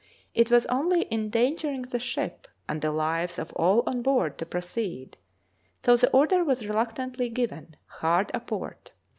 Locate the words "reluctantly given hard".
6.67-8.31